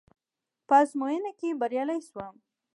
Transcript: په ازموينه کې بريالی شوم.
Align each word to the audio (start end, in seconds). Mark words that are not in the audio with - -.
په 0.67 0.73
ازموينه 0.81 1.31
کې 1.39 1.57
بريالی 1.61 1.99
شوم. 2.07 2.35